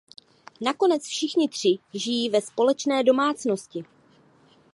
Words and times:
Nakonec 0.61 1.03
všichni 1.05 1.49
tři 1.49 1.77
žijí 1.93 2.29
ve 2.29 2.41
společné 2.41 3.03
domácnosti. 3.03 3.85